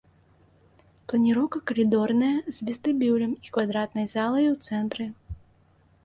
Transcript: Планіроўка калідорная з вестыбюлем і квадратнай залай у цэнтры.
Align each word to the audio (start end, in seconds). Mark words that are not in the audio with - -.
Планіроўка 1.11 1.57
калідорная 1.71 2.31
з 2.57 2.69
вестыбюлем 2.69 3.31
і 3.47 3.51
квадратнай 3.57 4.07
залай 4.15 4.45
у 4.53 4.55
цэнтры. 4.71 5.05